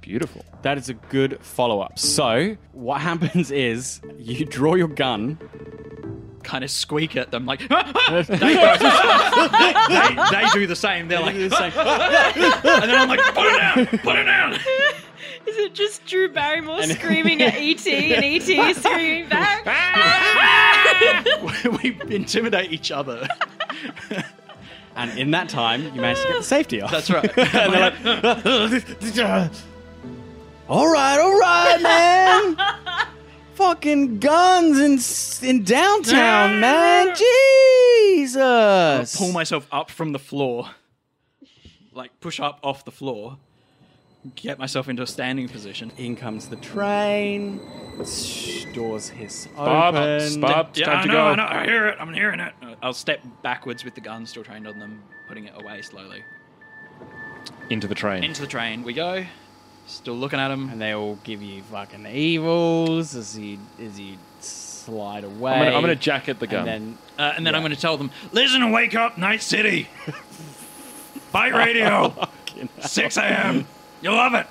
[0.00, 0.44] Beautiful.
[0.62, 1.98] That is a good follow-up.
[1.98, 5.38] So what happens is you draw your gun.
[6.44, 8.28] Kind of squeak at them like, they, they,
[10.30, 11.08] they do the same.
[11.08, 11.72] They're like, the same.
[11.74, 14.52] and then I'm like, put it down, put it down.
[14.54, 19.66] Is it just Drew Barrymore screaming at ET and ET is screaming back?
[21.82, 23.26] we intimidate each other.
[24.98, 26.90] And in that time, you managed to get the safety off.
[26.90, 27.24] That's right.
[27.38, 27.94] and they're like,
[30.68, 32.56] all right, all right, man.
[33.54, 37.14] Fucking guns in in downtown, man.
[38.16, 39.16] Jesus.
[39.16, 40.68] pull myself up from the floor,
[41.92, 43.38] like push up off the floor,
[44.34, 45.92] get myself into a standing position.
[45.96, 47.60] In comes the train.
[48.74, 50.40] Doors hiss Bob, open.
[50.40, 51.24] Bob, it's Yeah, time I to know, go.
[51.26, 51.96] I know, I hear it.
[52.00, 52.52] I'm hearing it.
[52.82, 56.22] I'll step backwards with the gun still trained on them, putting it away slowly.
[57.70, 58.24] Into the train.
[58.24, 59.24] Into the train we go.
[59.86, 60.68] Still looking at them.
[60.70, 65.52] And they all give you fucking evils as you as you slide away.
[65.52, 66.68] I'm gonna, I'm gonna jacket the gun.
[66.68, 69.42] And then Uh, and then I'm going to tell them, listen and wake up, Night
[69.42, 69.88] City.
[71.32, 72.28] Bite radio.
[72.80, 73.66] 6 a.m.
[74.02, 74.46] You love it.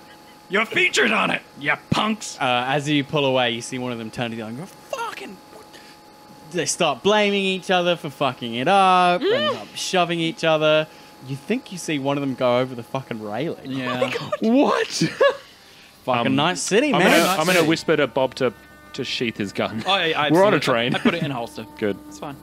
[0.49, 2.37] You're featured on it, you punks.
[2.39, 4.65] uh, as you pull away, you see one of them turn to you and go,
[4.65, 5.35] "Fucking!"
[6.51, 10.87] They start blaming each other for fucking it up and um, shoving each other.
[11.27, 13.71] You think you see one of them go over the fucking railing.
[13.71, 14.09] Yeah.
[14.39, 14.87] what?
[16.05, 17.19] Fucking Um, Night City, I'm man.
[17.27, 18.53] gonna, I'm gonna whisper to Bob to
[18.93, 19.83] to sheath his gun.
[19.85, 20.95] Oh, yeah, I We're on a train.
[20.95, 21.65] I put it in holster.
[21.77, 21.97] Good.
[22.07, 22.37] It's fine.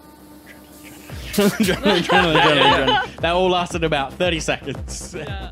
[1.32, 3.16] Adrenaline, adrenaline, adrenaline, adrenaline.
[3.22, 5.14] That all lasted about 30 seconds.
[5.16, 5.50] Yeah.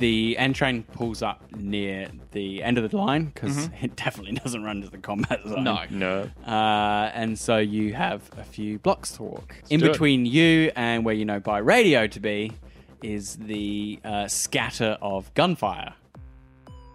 [0.00, 4.64] The end train pulls up near the end of the line because it definitely doesn't
[4.64, 5.62] run to the combat zone.
[5.62, 5.84] No.
[5.90, 6.30] No.
[6.46, 9.54] Uh, and so you have a few blocks to walk.
[9.70, 9.92] In do it.
[9.92, 12.52] between you and where you know by radio to be
[13.02, 15.94] is the uh, scatter of gunfire.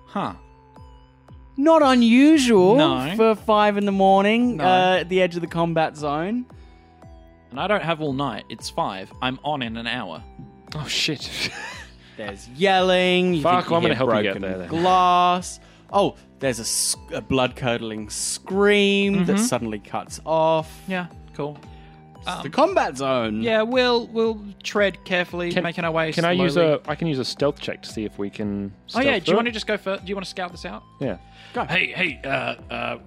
[0.07, 0.33] Huh.
[1.57, 3.13] Not unusual No.
[3.15, 4.65] for five in the morning No.
[4.65, 6.45] uh, at the edge of the combat zone.
[7.51, 8.43] And I don't have all night.
[8.49, 9.11] It's five.
[9.21, 10.21] I'm on in an hour.
[10.75, 11.29] Oh shit.
[12.17, 13.33] There's yelling.
[13.35, 14.67] You Fuck, think you I'm gonna hear help you get broken there then.
[14.69, 15.59] Glass.
[15.91, 19.45] Oh, there's a blood curdling scream that Mm-hmm.
[19.45, 20.81] suddenly cuts off.
[20.87, 21.57] Yeah, cool.
[22.27, 23.43] It's the combat zone.
[23.43, 26.11] Yeah, we'll we'll tread carefully, Can- making our way.
[26.11, 26.81] Can I use a?
[26.87, 28.73] I can use a stealth check to see if we can.
[28.95, 30.05] Oh yeah, do through you want to just go first?
[30.05, 30.81] Do you want to scout this out?
[30.99, 31.17] Yeah.
[31.53, 31.65] Go.
[31.65, 32.97] Hey, hey, uh, uh, uh,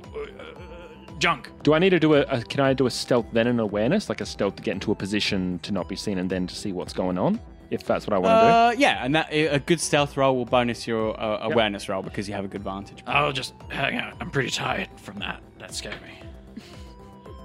[1.19, 1.51] junk.
[1.65, 2.43] Do I need to do a, a?
[2.43, 4.95] Can I do a stealth then an awareness, like a stealth to get into a
[4.95, 7.41] position to not be seen and then to see what's going on?
[7.71, 8.51] If that's what I want to do.
[8.51, 12.27] Uh, yeah, and that a good stealth roll will bonus your uh, awareness roll because
[12.29, 13.03] you have a good vantage.
[13.07, 14.15] I'll just hang out.
[14.21, 15.43] I'm pretty tired from that.
[15.59, 16.09] That scared me.
[16.57, 16.63] do.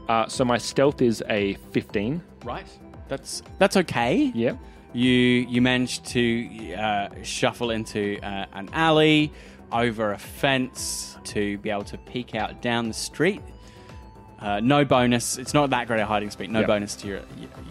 [0.09, 2.21] Uh, so my stealth is a 15.
[2.43, 2.67] Right.
[3.07, 4.31] That's that's okay.
[4.35, 4.57] Yep.
[4.91, 9.31] You you managed to uh, shuffle into uh, an alley,
[9.71, 13.41] over a fence to be able to peek out down the street.
[14.39, 15.37] Uh, no bonus.
[15.37, 16.51] It's not that great a hiding speed.
[16.51, 16.67] No Yep.
[16.67, 17.21] bonus to your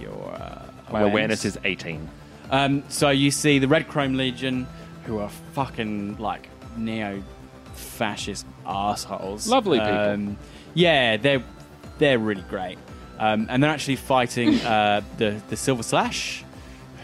[0.01, 0.33] your.
[0.35, 2.09] Uh, My awareness is 18.
[2.53, 4.67] Um, so you see the Red Chrome Legion,
[5.05, 9.49] who are fucking like neo-fascist assholes.
[9.49, 9.95] Lovely people.
[9.95, 10.37] Um,
[10.75, 11.43] yeah, they're
[11.99, 12.79] they're really great,
[13.19, 16.45] um, and they're actually fighting uh, the the Silver Slash,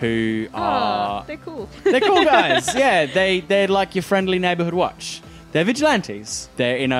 [0.00, 1.68] who are Oh, they're cool.
[1.84, 2.74] they're cool guys.
[2.76, 5.22] yeah, they they're like your friendly neighborhood watch.
[5.52, 6.50] They're vigilantes.
[6.56, 6.94] They're in a,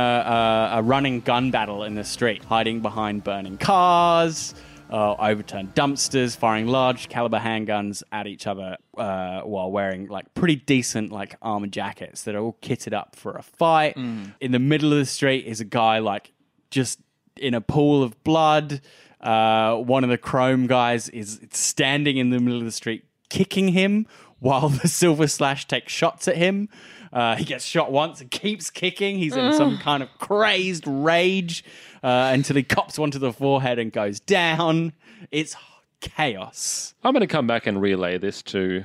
[0.75, 4.55] a, a running gun battle in the street, hiding behind burning cars,
[4.91, 10.57] uh, overturned dumpsters, firing large caliber handguns at each other uh, while wearing like pretty
[10.57, 13.97] decent like armor jackets that are all kitted up for a fight.
[13.97, 16.33] In the middle of the street is a guy like
[16.71, 17.01] just
[17.37, 18.81] in a pool of blood.
[19.21, 23.69] Uh, one of the chrome guys is standing in the middle of the street, kicking
[23.69, 24.07] him
[24.39, 26.69] while the silver slash takes shots at him.
[27.13, 29.19] Uh, he gets shot once and keeps kicking.
[29.19, 31.65] He's in some kind of crazed rage
[32.03, 34.93] uh, until he cops one to the forehead and goes down.
[35.31, 35.57] It's
[36.01, 36.95] chaos.
[37.05, 38.85] I'm going to come back and relay this to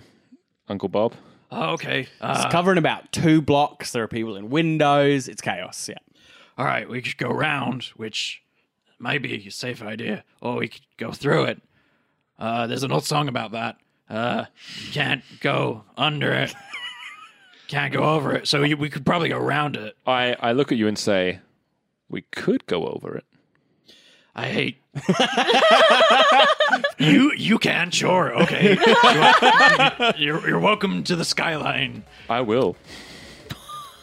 [0.68, 1.14] Uncle Bob.
[1.52, 2.02] Oh, okay.
[2.02, 3.92] It's Uh, covering about two blocks.
[3.92, 5.28] There are people in windows.
[5.28, 5.88] It's chaos.
[5.88, 5.98] Yeah.
[6.58, 8.42] all right, we could go round, which
[9.00, 11.62] might be a safe idea, or we could go through it.
[12.40, 13.78] Uh, there's an old song about that.
[14.10, 14.46] Uh,
[14.92, 16.54] can't go under it,
[17.68, 18.48] can't go over it.
[18.48, 19.96] So we could probably go around it.
[20.06, 21.40] I, I look at you and say,
[22.14, 23.26] we could go over it.
[24.36, 24.78] I hate
[26.98, 27.34] you.
[27.36, 28.34] You can sure.
[28.44, 28.76] Okay,
[30.18, 32.04] you're, you're welcome to the skyline.
[32.30, 32.76] I will.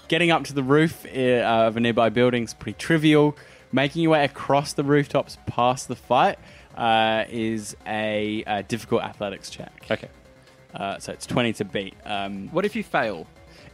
[0.09, 3.37] Getting up to the roof uh, of a nearby building is pretty trivial.
[3.73, 6.39] Making your way across the rooftops past the fight
[6.77, 9.87] uh, is a, uh difficult athletics check.
[9.91, 10.09] Okay.
[10.75, 11.95] Uh, so it's 20 to beat.
[12.05, 13.27] Um, What if you fail?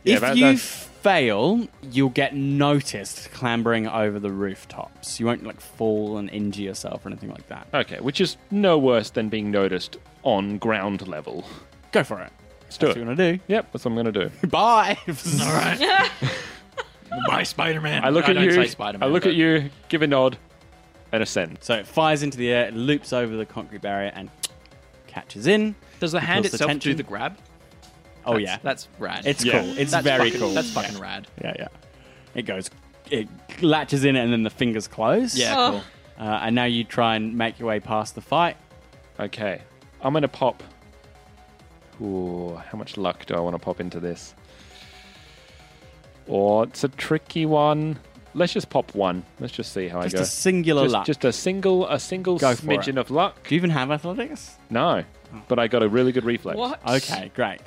[0.06, 5.20] Yeah, if that- you fail, you'll get noticed clambering over the rooftops.
[5.20, 7.66] You won't like fall and injure yourself or anything like that.
[7.72, 11.44] Okay, which is no worse than being noticed on ground level.
[11.92, 12.32] Go for it.
[12.64, 13.00] Let's do That's it.
[13.00, 13.40] what you're gonna do.
[13.46, 14.46] Yep, that's what I'm going to do.
[14.48, 14.98] Bye.
[15.42, 16.10] All right.
[17.28, 18.04] Bye, Spider Man.
[18.04, 18.50] I look I at don't you.
[18.52, 20.36] say Spider-Man, I look but- at you, give a nod,
[21.12, 21.58] and ascend.
[21.60, 24.28] So it fires into the air, it loops over the concrete barrier, and
[25.06, 25.76] catches in.
[26.00, 26.96] Does the hand Feels the itself do tension.
[26.96, 27.38] the grab?
[28.26, 29.24] Oh That's- yeah, that's rad.
[29.26, 29.60] it's Yeah.
[29.60, 29.78] cool.
[29.78, 30.54] It's That's very fucking- cool.
[30.54, 30.82] That's Yeah.
[30.82, 31.28] fucking rad.
[31.42, 31.68] Yeah, yeah.
[32.34, 32.70] It goes,
[33.10, 33.28] it
[33.62, 35.36] latches in, and then the fingers close.
[35.36, 35.70] Yeah, Oh.
[35.70, 35.82] cool.
[36.26, 38.56] Uh, and now you try and make your way past the fight.
[39.20, 39.60] Okay,
[40.02, 40.62] I'm going to pop.
[42.02, 44.34] Ooh, how much luck do I want to pop into this?
[46.28, 47.98] Oh, it's a tricky one.
[48.34, 49.24] Let's just pop one.
[49.40, 50.22] Let's just see how Just I go.
[50.22, 51.06] Just a singular just, luck.
[51.06, 52.98] just a single, a single Go for smidgen it.
[52.98, 53.46] of luck.
[53.48, 54.56] Do you even have athletics?
[54.68, 55.04] No,
[55.48, 56.58] but I got a really good reflex.
[56.58, 56.80] What?
[56.86, 57.60] Okay, great.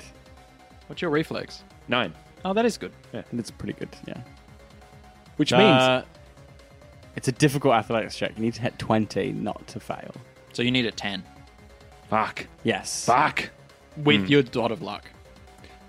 [0.90, 1.62] What's your reflex?
[1.86, 2.12] Nine.
[2.44, 2.90] Oh, that is good.
[3.12, 3.22] Yeah.
[3.30, 3.90] And it's pretty good.
[4.08, 4.18] Yeah.
[5.36, 6.02] which means Uh,
[7.16, 8.32] it's a difficult athletics check.
[8.36, 10.12] You need to hit 20 not to fail.
[10.52, 11.22] So you need a 10
[12.10, 13.04] fuck, Yes.
[13.06, 13.48] fuck.
[13.96, 15.04] with your dot of luck.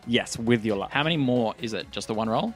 [0.08, 0.92] Yes, with your luck.
[0.92, 1.90] How many more is it?
[1.92, 2.54] Just the one roll?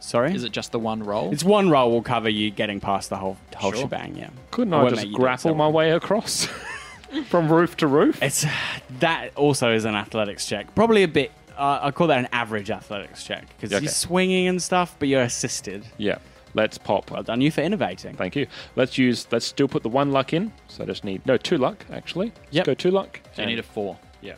[0.00, 0.32] Sorry?
[0.32, 1.32] Is it just the one roll?
[1.32, 3.82] It's one roll will cover you getting past the whole whole Sure.
[3.82, 4.30] shebang, yeah.
[4.52, 6.46] Couldn't I I won't just you do it grapple my way across
[7.28, 8.22] from roof to roof?
[8.22, 8.46] It's
[9.00, 10.72] that also is an athletics check.
[10.74, 13.82] Probably a bit uh, I call that an average athletics check because Okay.
[13.84, 15.84] you're swinging and stuff, but you're assisted.
[15.98, 16.18] Yeah,
[16.54, 17.10] let's pop.
[17.10, 18.16] Well done you for innovating.
[18.16, 18.46] Thank you.
[18.76, 19.26] Let's use.
[19.30, 20.52] Let's still put the one luck in.
[20.68, 22.26] So I just need no two luck actually.
[22.36, 22.66] Let's Yep.
[22.66, 23.20] go two luck.
[23.34, 23.98] so you need a 4.
[24.22, 24.34] yeah.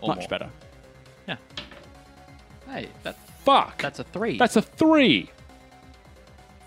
[0.00, 0.28] Or Much more.
[0.28, 0.50] better.
[1.26, 1.36] Yeah.
[2.68, 3.80] Hey, that, Fuck.
[3.82, 4.38] that's a 3.
[4.38, 5.30] That's a three.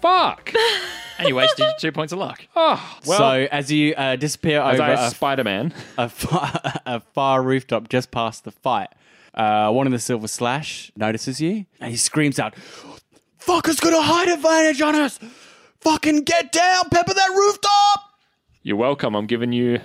[0.01, 0.51] Fuck.
[1.19, 2.45] and you wasted your two points of luck.
[2.55, 3.17] oh well.
[3.19, 5.73] so as you uh, disappear as over I a, Spider Man.
[5.97, 8.89] a, far, a far rooftop just past the fight,
[9.33, 12.55] uh, one of the Silver Slash notices you and he screams out,
[13.39, 15.19] "Fucker's got a height advantage on us!
[15.79, 18.03] Fucking get down, pepper that rooftop!"
[18.63, 19.15] You're welcome.
[19.15, 19.79] I'm giving you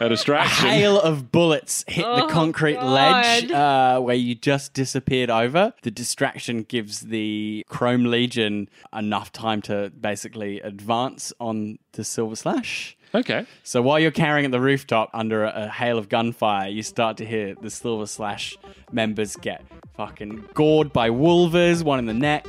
[0.00, 0.66] a distraction.
[0.66, 2.86] A hail of bullets hit the Oh, concrete God.
[2.92, 5.72] ledge uh, where you just disappeared over.
[5.82, 12.96] The distraction gives the Chrome Legion enough time to basically advance on the Silver Slash.
[13.14, 13.44] Okay.
[13.64, 17.16] So while you're carrying at the rooftop under a, a hail of gunfire, you start
[17.16, 18.56] to hear the Silver Slash
[18.92, 19.64] members get
[19.96, 22.46] fucking gored by wolvers, one in the neck.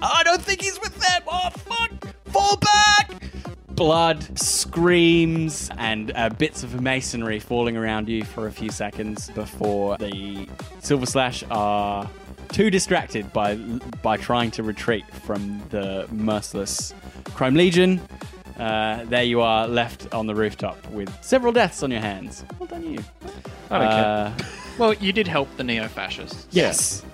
[0.00, 1.22] I don't think he's with them.
[1.26, 2.14] Oh fuck!
[2.26, 3.22] Fall back!
[3.70, 9.96] Blood, screams, and uh, bits of masonry falling around you for a few seconds before
[9.98, 10.48] the
[10.80, 12.08] Silver Slash are
[12.50, 13.56] too distracted by
[14.02, 16.94] by trying to retreat from the merciless
[17.34, 18.00] Chrome Legion.
[18.58, 22.44] Uh, there you are, left on the rooftop with several deaths on your hands.
[22.58, 22.98] Well done, you.
[23.70, 24.04] I don't care.
[24.04, 24.32] Uh,
[24.78, 26.46] Well, you did help the neo fascists.
[26.50, 27.04] yes.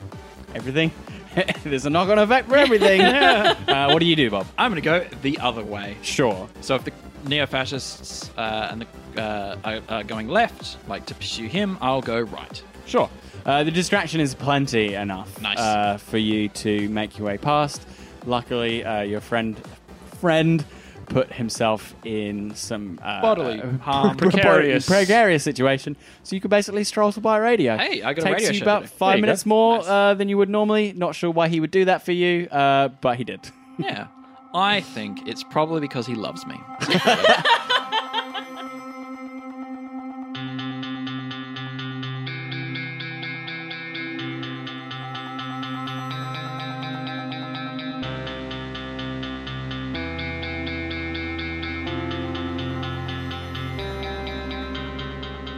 [0.54, 0.90] Everything.
[1.64, 3.00] There's a knock-on effect for everything.
[3.02, 4.46] uh, what do you do, Bob?
[4.56, 5.96] I'm going to go the other way.
[6.02, 6.48] Sure.
[6.60, 6.92] So if the
[7.26, 12.02] neo fascists uh, and the, uh, are, are going left, like to pursue him, I'll
[12.02, 12.62] go right.
[12.86, 13.10] Sure.
[13.44, 15.58] Uh, the distraction is plenty enough Nice.
[15.58, 17.84] uh, for you to make your way past.
[18.26, 19.60] Luckily, uh, your friend
[20.20, 20.64] friend
[21.04, 24.16] put himself in some uh, Bodily uh, harm.
[24.18, 24.86] Precarious.
[24.86, 25.96] precarious situation.
[26.22, 27.76] So you could basically stroll to buy a radio.
[27.76, 28.94] Hey, I got a Takes radio you show about to do.
[28.94, 29.48] five you minutes go.
[29.50, 29.86] more Nice.
[29.88, 30.92] uh, than you would normally.
[30.92, 33.40] Not sure why he would do that for you, uh, but he did.
[33.78, 34.08] Yeah.
[34.54, 36.54] I think it's probably because he loves me.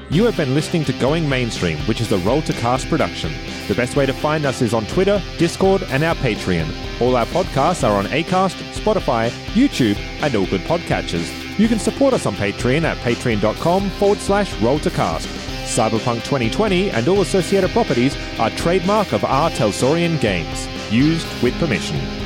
[0.09, 3.33] You have been listening to Going Mainstream, which is a Roll to Cast production.
[3.67, 7.01] The best way to find us is on Twitter, Discord, and our Patreon.
[7.01, 11.59] All our podcasts are on Acast, Spotify, YouTube, and all good podcatchers.
[11.59, 15.27] You can support us on Patreon at patreon.com forward slash roll to cast.
[15.67, 19.51] Cyberpunk 2020 and all associated properties are trademark of R.
[19.51, 20.69] Talsorian Games.
[20.93, 22.26] Used with permission.